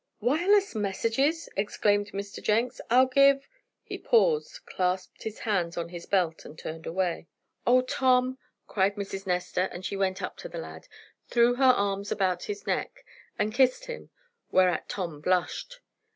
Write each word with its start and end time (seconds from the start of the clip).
"Wireless 0.19 0.73
messages!" 0.73 1.47
exclaimed 1.55 2.07
Mr. 2.11 2.41
Jenks. 2.41 2.81
"I'll 2.89 3.05
give" 3.05 3.47
He 3.83 3.99
paused, 3.99 4.61
clasped 4.65 5.21
his 5.21 5.37
hands 5.41 5.77
on 5.77 5.89
his 5.89 6.07
belt, 6.07 6.43
and 6.43 6.57
turned 6.57 6.87
away. 6.87 7.27
"Oh, 7.67 7.81
Tom!" 7.81 8.39
cried 8.65 8.95
Mrs. 8.95 9.27
Nestor, 9.27 9.69
and 9.71 9.85
she 9.85 9.95
went 9.95 10.23
up 10.23 10.37
to 10.37 10.49
the 10.49 10.57
lad, 10.57 10.87
threw 11.27 11.53
her 11.53 11.63
arms 11.65 12.11
about 12.11 12.45
his 12.45 12.65
neck, 12.65 13.05
and 13.37 13.53
kissed 13.53 13.85
him; 13.85 14.09
whereat 14.49 14.89
Tom 14.89 15.19
blushed. 15.21 15.81